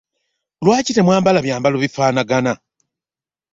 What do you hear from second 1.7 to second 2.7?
bifaanagana?